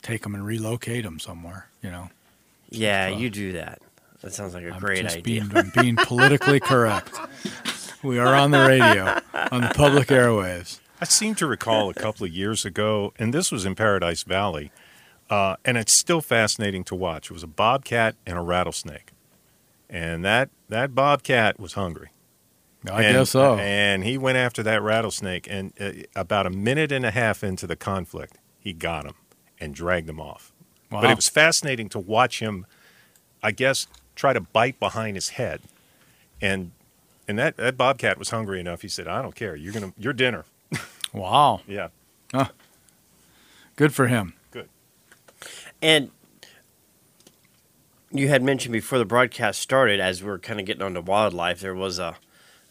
[0.00, 1.68] take them and relocate them somewhere.
[1.82, 2.08] You know,
[2.70, 3.80] Yeah, So- you do that.
[4.22, 5.20] That sounds like a I'm great idea.
[5.20, 7.14] Being, I'm being politically correct.
[8.04, 9.18] We are on the radio,
[9.50, 10.78] on the public airwaves.
[11.00, 14.70] I seem to recall a couple of years ago, and this was in Paradise Valley,
[15.30, 17.30] uh, and it's still fascinating to watch.
[17.30, 19.10] It was a bobcat and a rattlesnake.
[19.90, 22.08] and that that bobcat was hungry.
[22.90, 23.56] I And- guess so.
[23.58, 27.66] And he went after that rattlesnake, and uh, about a minute and a half into
[27.66, 29.14] the conflict, he got him
[29.60, 30.52] and dragged him off.
[30.90, 32.66] But it was fascinating to watch him,
[33.42, 35.60] I guess, try to bite behind his head,
[36.40, 36.72] and
[37.26, 38.82] and that, that bobcat was hungry enough.
[38.82, 39.56] He said, "I don't care.
[39.56, 40.44] You're gonna your dinner."
[41.12, 41.60] wow.
[41.66, 41.88] Yeah,
[42.32, 42.48] Huh.
[43.76, 44.34] Good for him.
[44.50, 44.68] good.
[45.80, 46.10] And
[48.10, 51.60] you had mentioned before the broadcast started, as we are kind of getting onto wildlife,
[51.60, 52.16] there was a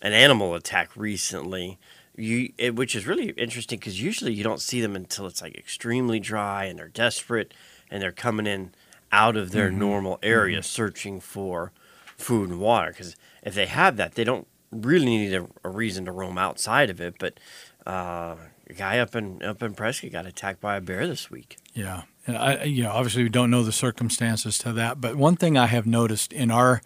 [0.01, 1.79] an animal attack recently.
[2.15, 5.55] You, it, which is really interesting because usually you don't see them until it's like
[5.55, 7.55] extremely dry and they're desperate
[7.89, 8.71] and they're coming in
[9.11, 9.79] out of their mm-hmm.
[9.79, 10.63] normal area mm-hmm.
[10.63, 11.71] searching for
[12.17, 12.91] food and water.
[12.91, 16.89] Because if they have that, they don't really need a, a reason to roam outside
[16.89, 17.15] of it.
[17.19, 17.39] But
[17.85, 18.35] uh,
[18.69, 21.57] a guy up in up in Prescott got attacked by a bear this week.
[21.73, 25.35] Yeah, and I, you know, obviously we don't know the circumstances to that, but one
[25.35, 26.81] thing I have noticed in our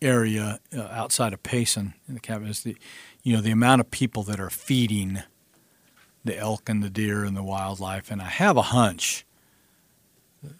[0.00, 2.76] area uh, outside of Payson in the cabin is the,
[3.22, 5.22] you know, the amount of people that are feeding
[6.24, 9.24] the elk and the deer and the wildlife, and I have a hunch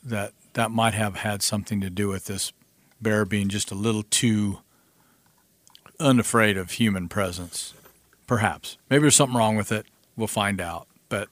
[0.04, 2.52] that that might have had something to do with this
[3.00, 4.58] bear being just a little too
[6.02, 7.74] unafraid of human presence.
[8.26, 9.86] Perhaps, maybe there's something wrong with it.
[10.16, 11.28] We'll find out, but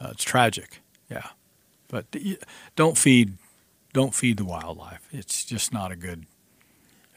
[0.00, 0.80] uh, it's tragic.
[1.10, 1.28] Yeah.
[1.88, 2.06] But
[2.76, 3.34] don't feed,
[3.92, 5.08] don't feed the wildlife.
[5.12, 6.26] It's just not a good,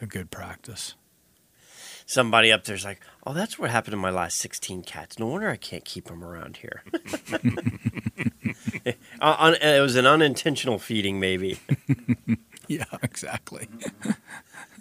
[0.00, 0.94] a good practice.
[2.06, 5.18] somebody up there's like, "Oh, that's what happened to my last 16 cats.
[5.18, 6.82] No wonder I can't keep them around here."
[8.86, 11.58] It was an unintentional feeding, maybe.
[12.66, 13.68] Yeah, exactly.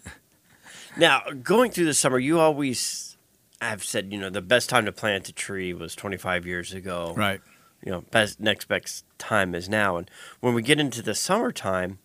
[0.98, 3.18] Now, going through the summer, you always
[3.62, 7.14] have said, you know, the best time to plant a tree was 25 years ago.
[7.16, 7.42] Right.
[7.84, 9.98] You know, best next best time is now.
[9.98, 12.00] And when we get into the summertime,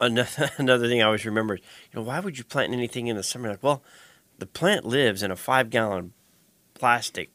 [0.00, 1.60] another, another thing I always remember is,
[1.92, 3.50] you know, why would you plant anything in the summer?
[3.50, 3.82] Like, well,
[4.38, 6.12] the plant lives in a five gallon
[6.74, 7.30] plastic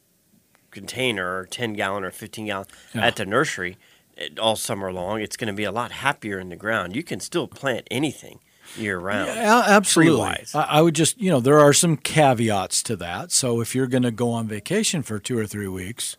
[0.70, 3.06] container or 10 gallon or 15 gallon Yeah.
[3.08, 3.78] at the nursery
[4.18, 5.22] eh, all summer long.
[5.22, 6.96] It's going to be a lot happier in the ground.
[6.96, 8.40] You can still plant anything
[8.78, 9.28] year round.
[9.28, 10.46] Yeah, absolutely.
[10.54, 13.32] I, I would just, you know, there are some caveats to that.
[13.32, 16.16] So if you're going to go on vacation for two or three weeks,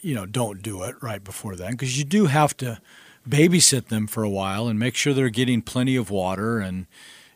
[0.00, 2.80] you know, don't do it right before then because you do have to
[3.28, 6.86] babysit them for a while and make sure they're getting plenty of water and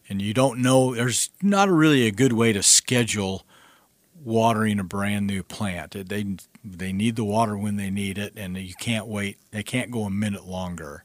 [0.08, 3.44] and you don't know there's not really a good way to schedule
[4.22, 5.92] watering a brand new plant.
[6.08, 9.38] They they need the water when they need it and you can't wait.
[9.50, 11.04] They can't go a minute longer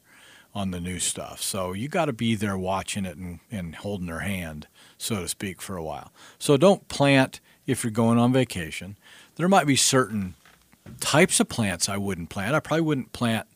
[0.54, 1.40] on the new stuff.
[1.40, 4.66] So you got to be there watching it and, and holding their hand,
[4.98, 6.12] so to speak, for a while.
[6.38, 8.98] So don't plant if you're going on vacation.
[9.36, 10.34] There might be certain
[10.98, 12.54] types of plants I wouldn't plant.
[12.54, 13.46] I probably wouldn't plant,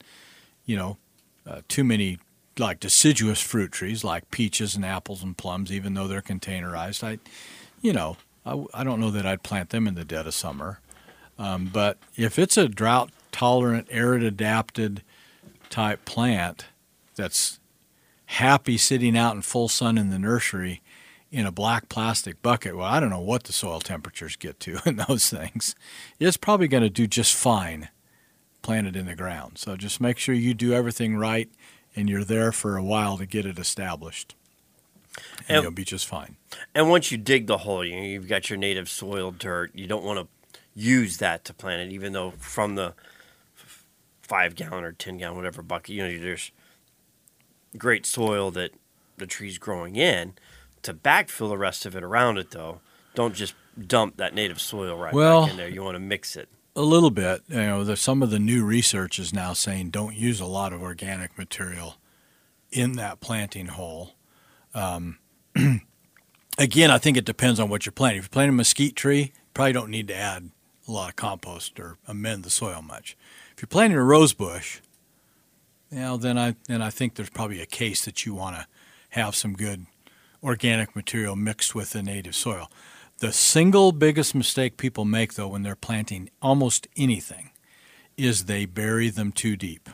[0.65, 0.99] you know,
[1.47, 2.19] uh, too many
[2.59, 7.03] like deciduous fruit trees like peaches and apples and plums, even though they're containerized.
[7.03, 7.19] I,
[7.83, 10.81] you know, I, I don't know that I'd plant them in the dead of summer.
[11.39, 15.03] Um, but if it's a drought tolerant, arid adapted
[15.69, 16.67] type plant
[17.15, 17.61] that's
[18.27, 20.83] happy sitting out in full sun in the nursery
[21.31, 24.79] in a black plastic bucket, well, I don't know what the soil temperatures get to
[24.87, 25.75] in those things.
[26.21, 27.89] It's probably going to do just fine
[28.63, 29.59] planted in the ground.
[29.59, 31.51] So just make sure you do everything right
[31.97, 34.35] and you're there for a while to get it established.
[35.49, 36.37] And, And- you'll be just fine.
[36.75, 39.73] And once you dig the hole, you know, you've got your native soil dirt.
[39.75, 40.29] You don't want to
[40.75, 42.95] use that to plant it, even though from the
[44.23, 46.53] five gallon or ten gallon whatever bucket, you know, there's
[47.77, 48.73] great soil that
[49.17, 50.35] the tree's growing in.
[50.83, 52.81] To backfill the rest of it around it, though,
[53.15, 53.55] don't just
[53.87, 55.69] dump that native soil right Well- back in there.
[55.69, 56.49] You want to mix it.
[56.77, 57.43] A little bit.
[57.49, 60.73] You know, there's some of the new research is now saying don't use a lot
[60.73, 61.97] of organic material
[62.73, 64.15] in that planting hole.
[64.75, 65.19] Um,
[66.59, 68.19] again, I think it depends on what you're planting.
[68.19, 70.51] If you're planting a mesquite tree, you probably don't need to add
[70.87, 73.17] a lot of compost or amend the soil much.
[73.57, 74.81] If you're planting a rose bush,
[75.95, 78.67] you then I then I think there's probably a case that you want to
[79.11, 79.87] have some good
[80.43, 82.71] organic material mixed with the native soil.
[83.19, 87.51] The single biggest mistake people make, though, when they're planting almost anything,
[88.17, 89.89] is they bury them too deep.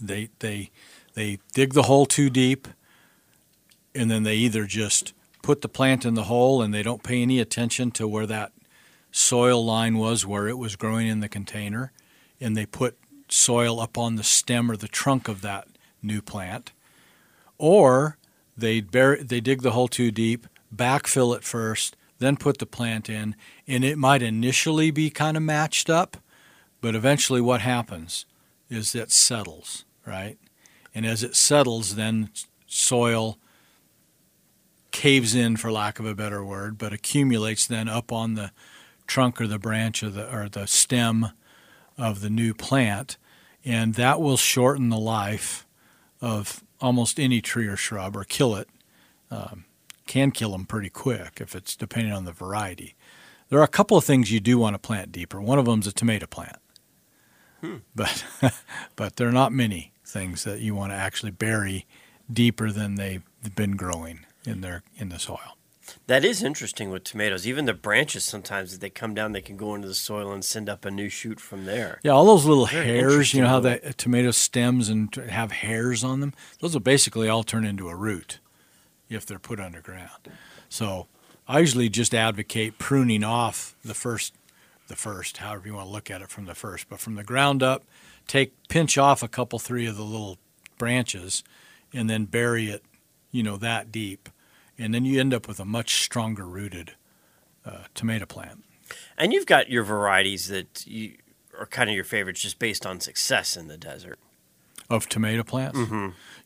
[0.00, 0.70] They they
[1.14, 2.68] they dig the hole too deep,
[3.94, 7.20] and then they either just put the plant in the hole and they don't pay
[7.20, 8.52] any attention to where that
[9.10, 11.90] soil line was, where it was growing in the container,
[12.40, 12.96] and they put
[13.32, 15.68] soil up on the stem or the trunk of that
[16.02, 16.72] new plant,
[17.58, 18.18] or
[18.56, 23.08] they bury, they dig the hole too deep, backfill it first, then put the plant
[23.08, 23.34] in,
[23.66, 26.16] and it might initially be kind of matched up,
[26.80, 28.26] but eventually what happens
[28.68, 30.38] is it settles, right?
[30.94, 32.30] And as it settles, then
[32.66, 33.38] soil
[34.90, 38.52] caves in, for lack of a better word, but accumulates then up on the
[39.06, 41.30] trunk or the branch of the or the stem
[41.98, 43.16] of the new plant,
[43.64, 45.66] and that will shorten the life
[46.20, 48.68] of almost any tree or shrub or kill it.
[49.30, 49.64] Um,
[50.06, 52.96] can kill them pretty quick if it's depending on the variety.
[53.48, 55.40] There are a couple of things you do want to plant deeper.
[55.40, 56.58] One of them is a tomato plant,
[57.94, 58.24] but
[58.96, 61.86] but there are not many things that you want to actually bury
[62.30, 63.22] deeper than they've
[63.54, 65.56] been growing in their in the soil.
[66.06, 67.46] That is interesting with tomatoes.
[67.46, 70.44] Even the branches, sometimes, if they come down, they can go into the soil and
[70.44, 72.00] send up a new shoot from there.
[72.02, 75.52] Yeah, all those little Very hairs, you know how the uh, tomato stems and have
[75.52, 76.34] hairs on them?
[76.60, 78.38] Those will basically all turn into a root
[79.08, 80.30] if they're put underground.
[80.68, 81.06] So
[81.46, 84.34] I usually just advocate pruning off the first,
[84.88, 87.24] the first, however you want to look at it from the first, but from the
[87.24, 87.84] ground up,
[88.26, 90.38] take pinch off a couple, three of the little
[90.78, 91.42] branches,
[91.92, 92.82] and then bury it,
[93.30, 94.28] you know, that deep,
[94.78, 96.92] and then you end up with a much stronger rooted
[97.64, 98.64] uh, tomato plant.
[99.16, 101.14] And you've got your varieties that you
[101.58, 104.18] are kind of your favorites just based on success in the desert.
[104.90, 105.78] of tomato plants.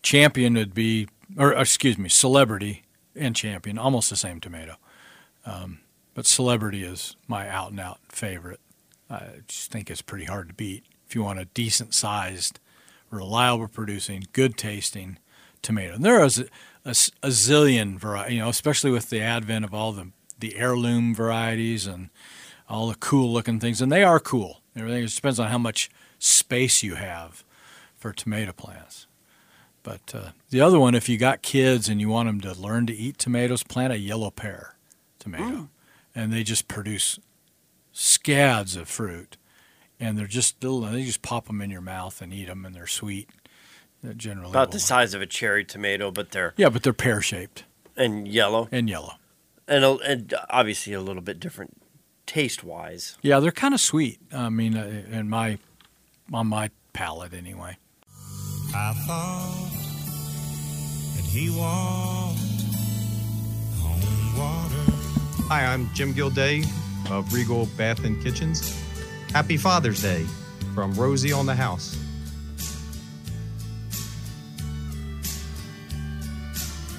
[0.02, 2.82] Champion would be, or excuse me, celebrity
[3.16, 4.76] and champion, almost the same tomato.
[5.44, 5.80] Um,
[6.14, 8.60] but celebrity is my out and out favorite.
[9.10, 12.58] I just think it's pretty hard to beat if you want a decent sized,
[13.10, 15.18] reliable producing, good tasting
[15.62, 15.94] tomato.
[15.94, 16.44] And there is
[16.86, 16.90] a,
[17.22, 21.86] a zillion variety, you know, especially with the advent of all the the heirloom varieties
[21.86, 22.10] and
[22.68, 24.60] all the cool looking things, and they are cool.
[24.76, 27.42] Everything it depends on how much space you have
[27.96, 29.06] for tomato plants.
[29.82, 32.86] But uh, the other one, if you got kids and you want them to learn
[32.86, 34.76] to eat tomatoes, plant a yellow pear
[35.18, 35.68] tomato,
[36.14, 37.18] and they just produce
[37.92, 39.36] scads of fruit,
[39.98, 40.80] and they're just little.
[40.80, 43.30] They just pop them in your mouth and eat them, and they're sweet.
[44.02, 47.20] They're generally About the size of a cherry tomato, but they're Yeah, but they're pear
[47.20, 47.64] shaped
[47.96, 49.14] and yellow, and yellow.
[49.66, 51.80] and a, and obviously a little bit different
[52.26, 53.16] taste wise.
[53.22, 54.18] Yeah, they're kind of sweet.
[54.32, 55.58] I mean, uh, in my
[56.32, 57.78] on my palate anyway.
[58.74, 59.70] I thought
[61.16, 62.38] that he walked
[63.82, 64.92] on water.
[65.48, 66.62] Hi, I'm Jim Gilday
[67.10, 68.76] of Regal Bath and Kitchens.
[69.32, 70.26] Happy Father's Day
[70.74, 71.96] from Rosie on the House.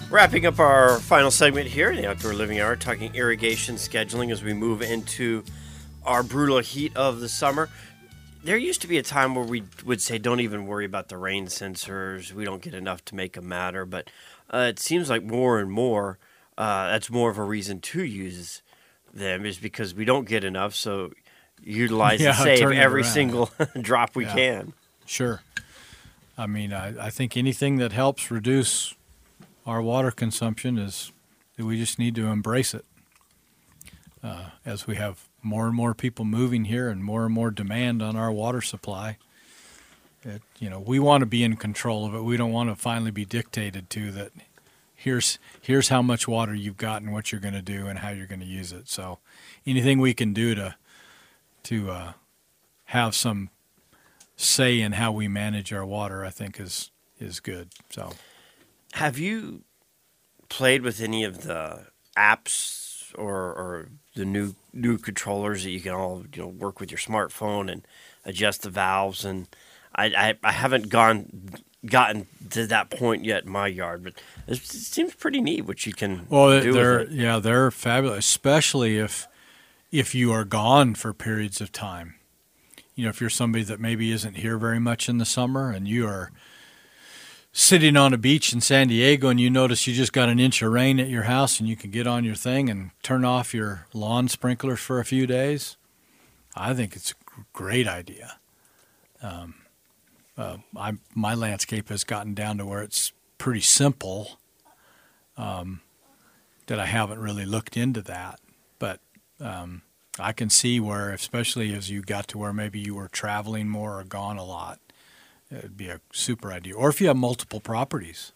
[0.09, 4.41] Wrapping up our final segment here, in the Outdoor Living Hour, talking irrigation scheduling as
[4.41, 5.43] we move into
[6.05, 7.69] our brutal heat of the summer.
[8.41, 11.17] There used to be a time where we would say, don't even worry about the
[11.17, 12.31] rain sensors.
[12.31, 13.85] We don't get enough to make them matter.
[13.85, 14.09] But
[14.49, 16.17] uh, it seems like more and more,
[16.57, 18.61] uh, that's more of a reason to use
[19.13, 20.73] them, is because we don't get enough.
[20.73, 21.11] So
[21.61, 23.11] utilize Yeah, and save every around.
[23.11, 23.49] single
[23.81, 24.33] drop we Yeah.
[24.35, 24.73] can.
[25.05, 25.41] Sure.
[26.37, 28.93] I mean, I, I think anything that helps reduce
[29.67, 31.11] our water consumption is
[31.57, 32.85] we just need to embrace it.
[34.23, 38.01] Uh, as we have more and more people moving here and more and more demand
[38.01, 39.17] on our water supply,
[40.23, 42.21] it, you know, we want to be in control of it.
[42.21, 44.31] We don't want to finally be dictated to that.
[44.95, 48.09] Here's here's how much water you've got and what you're going to do and how
[48.09, 48.89] you're going to use it.
[48.89, 49.19] So,
[49.65, 50.75] anything we can do to
[51.63, 52.13] to uh,
[52.85, 53.49] have some
[54.35, 57.69] say in how we manage our water, I think is is good.
[57.91, 58.13] So
[58.97, 59.61] Have you
[60.49, 61.85] played with any of the
[62.17, 66.89] apps or, or the new new controllers that you can all you know work with
[66.89, 67.87] your smartphone and
[68.25, 69.23] adjust the valves?
[69.23, 69.47] And
[69.93, 71.27] I I, I haven't gone
[71.85, 74.13] gotten to that point yet in my yard, but
[74.47, 79.27] it seems pretty neat what you can well, do they're yeah they're fabulous, especially if
[79.91, 82.15] if you are gone for periods of time.
[82.95, 85.87] You know, if you're somebody that maybe isn't here very much in the summer and
[85.87, 86.31] you are
[87.59, 90.61] sitting on a beach in San Diego and you notice you just got an inch
[90.61, 93.51] of rain at your house and you can get on your thing and turn off
[93.51, 95.75] your lawn sprinklers for a few days,
[96.55, 98.37] I think it's a great idea.
[99.23, 99.55] Um,
[100.37, 104.37] uh, I, my landscape has gotten down to where it's pretty simple.
[105.35, 105.81] Um,
[106.67, 108.39] that I haven't really looked into that,
[108.77, 108.99] but
[109.39, 109.81] um,
[110.19, 113.99] I can see where, especially as you got to where maybe you were traveling more
[113.99, 114.79] or gone a lot,
[115.51, 116.75] it'd be a super idea.
[116.75, 118.31] Or if you have multiple properties,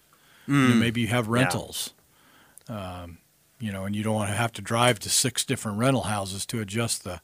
[0.48, 1.94] you know, maybe you have rentals,
[2.68, 3.20] um,
[3.60, 6.46] you know, and you don't want to have to drive to six different rental houses
[6.48, 7.22] to adjust the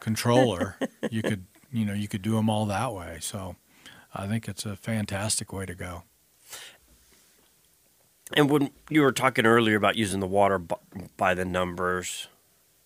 [0.00, 0.76] controller.
[1.10, 3.18] you could, you know, you could do them all that way.
[3.20, 3.56] So
[4.14, 6.02] I think it's a fantastic way to go.
[8.32, 10.60] And when you were talking earlier about using the water
[11.16, 12.28] by the numbers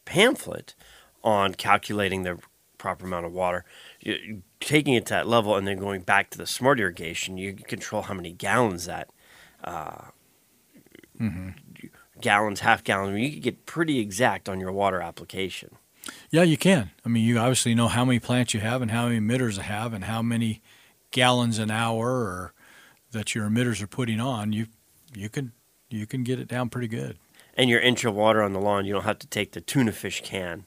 [0.04, 0.74] pamphlet
[1.22, 2.38] on calculating the
[2.78, 3.64] proper amount of water,
[4.00, 7.54] you, taking it to that level and then going back to the smart irrigation, you
[7.54, 9.08] control how many gallons that
[9.62, 10.06] uh,
[12.20, 13.10] gallons, half gallons.
[13.10, 15.76] I mean, you can get pretty exact on your water application.
[16.30, 16.90] Yeah, you can.
[17.04, 19.62] I mean, you obviously know how many plants you have and how many emitters you
[19.62, 20.60] have and how many
[21.10, 22.52] gallons an hour or
[23.12, 24.52] that your emitters are putting on.
[24.52, 24.66] You
[25.14, 25.52] you can
[25.88, 27.18] you can get it down pretty good.
[27.56, 29.92] And your inch of water on the lawn, you don't have to take the tuna
[29.92, 30.66] fish can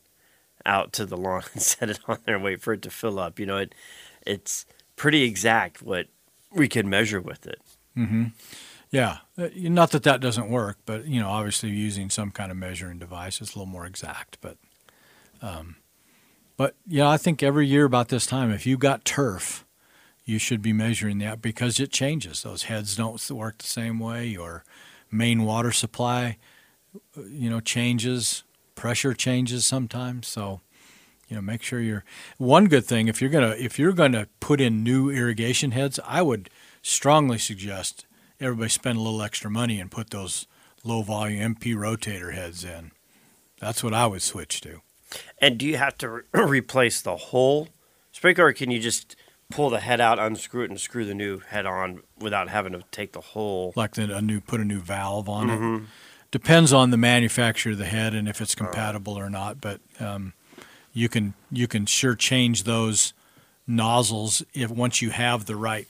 [0.68, 3.20] out to the lawn and set it on there and wait for it to fill
[3.20, 3.39] up.
[3.39, 3.74] You know, it
[4.26, 4.65] it's
[4.95, 6.07] pretty exact what
[6.51, 7.61] we can measure with it.
[7.97, 8.26] Mm-hmm.
[8.89, 12.57] Yeah, Uh, not that that doesn't work, but you know, obviously using some kind of
[12.57, 14.38] measuring device is a little more exact.
[14.39, 14.57] But,
[15.41, 15.76] um,
[16.55, 19.65] but yeah, I think every year about this time, if you got turf,
[20.24, 22.43] you should be measuring that because it changes.
[22.43, 24.26] Those heads don't work the same way.
[24.26, 24.63] Your
[25.11, 26.38] main water supply,
[27.18, 28.43] uh, you know, changes.
[28.78, 30.28] Pressure changes sometimes.
[30.28, 30.62] So,
[31.28, 32.06] you know, make sure you're.
[32.38, 36.22] One good thing if you're gonna if you're gonna put in new irrigation heads, I
[36.22, 36.50] would
[36.82, 38.06] strongly suggest
[38.40, 40.46] everybody spend a little extra money and put those
[40.84, 42.92] low volume MP rotator heads in.
[43.60, 44.82] That's what I would switch to.
[45.40, 47.70] And do you have to re- replace the whole
[48.12, 49.16] sprinkler, or can you just
[49.50, 52.84] pull the head out, unscrew it, and screw the new head on without having to
[52.92, 53.74] take the whole?
[53.76, 55.60] Like the, a new put a new valve on it.
[55.60, 55.86] Mm-hmm.
[56.32, 59.62] Depends on the manufacturer of the head and if it's compatible or not.
[59.62, 60.34] But um,
[60.94, 63.14] you can you can sure change those
[63.66, 65.88] nozzles if once you have the right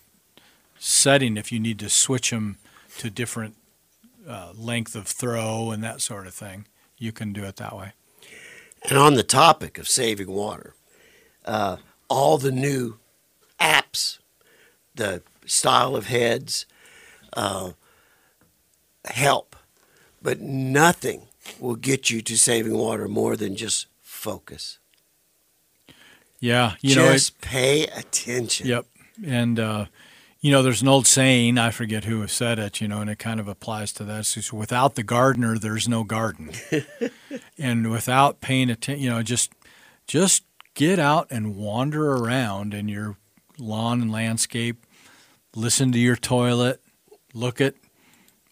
[0.79, 1.37] setting.
[1.37, 2.57] If you need to switch them
[2.99, 3.55] to different
[4.27, 6.65] uh, length of throw and that sort of thing,
[6.97, 7.93] you can do it that way.
[8.89, 10.73] And on the topic of saving water,
[11.45, 11.77] uh,
[12.09, 12.99] all the new
[13.59, 14.19] apps,
[14.95, 16.65] the style of heads,
[17.33, 17.71] uh,
[19.05, 19.55] help,
[20.27, 21.21] but nothing
[21.57, 24.77] will get you to saving water more than just focus.
[26.41, 28.67] Yeah, you know, just pay attention.
[28.67, 28.87] Yep.
[29.25, 29.85] And, uh,
[30.41, 33.19] you know, there's an old saying, I forget who said it, you know, and it
[33.19, 34.35] kind of applies to that.
[34.35, 36.51] It's without the gardener, there's no garden.
[37.57, 39.53] and without paying attention, you know, just
[40.07, 43.15] just get out and wander around in your
[43.57, 44.85] lawn and landscape,
[45.55, 46.81] listen to your toilet,
[47.33, 47.75] look at,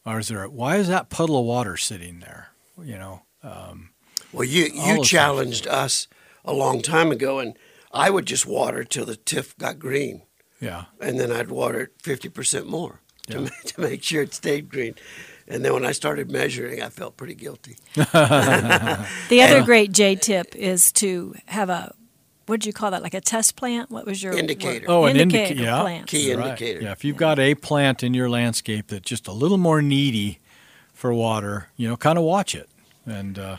[0.06, 2.50] or is there, why is that puddle of water sitting there?
[2.82, 3.90] You know, um,
[4.32, 6.08] Well, you you challenged us
[6.44, 7.58] a long time ago, and
[7.92, 10.24] I would just water till the tiff got green,
[10.60, 10.86] yeah.
[11.00, 14.70] and then I'd water it fifty percent more to, make, to make sure it stayed
[14.70, 14.96] green.
[15.48, 17.78] And then when I started measuring, I felt pretty guilty.
[17.96, 21.94] The other great Jay tip is to have a
[22.48, 23.02] what did you call that?
[23.04, 23.90] Like a test plant?
[23.90, 24.40] What was your word?
[24.40, 24.86] Indicator.
[24.90, 25.64] Oh, an indicator indicator.
[25.64, 26.08] Yeah, plant.
[26.08, 26.46] Key Right.
[26.48, 26.82] indicator.
[26.82, 30.40] Yeah, if you've got a plant in your landscape that's just a little more needy
[30.94, 32.70] for water, you know, kind of watch it.
[33.06, 33.58] And uh,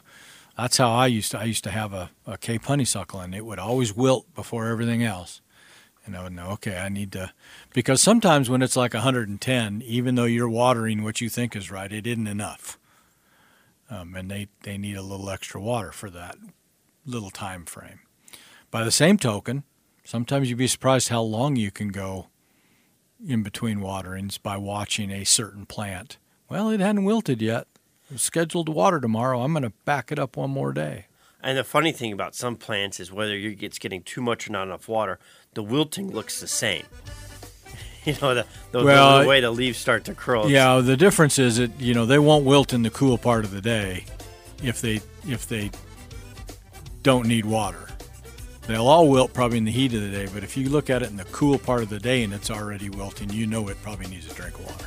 [0.56, 1.38] that's how I used to.
[1.38, 5.02] I used to have a, a Cape honeysuckle, and it would always wilt before everything
[5.02, 5.40] else.
[6.04, 7.32] And I would know, okay, I need to,
[7.74, 11.92] because sometimes when it's like 110, even though you're watering what you think is right,
[11.92, 12.78] it isn't enough.
[13.90, 16.36] Um, and they, they need a little extra water for that
[17.04, 18.00] little time frame.
[18.70, 19.64] By the same token,
[20.04, 22.28] sometimes you'd be surprised how long you can go
[23.26, 26.18] in between waterings by watching a certain plant.
[26.48, 27.66] Well, it hadn't wilted yet.
[28.12, 29.42] It's scheduled to water tomorrow.
[29.42, 31.06] I'm going to back it up one more day.
[31.42, 34.64] And the funny thing about some plants is whether it's getting too much or not
[34.64, 35.18] enough water,
[35.54, 36.84] the wilting looks the same.
[38.04, 40.48] You know the the, the- Well, the way the leaves start to curl.
[40.48, 43.50] Yeah, the difference is that you know they won't wilt in the cool part of
[43.50, 44.04] the day
[44.62, 45.72] if they if they
[47.02, 47.85] don't need water.
[48.66, 51.02] They'll all wilt probably in the heat of the day, but if you look at
[51.02, 53.80] it in the cool part of the day and it's already wilting, you know it
[53.80, 54.86] probably needs a drink of water.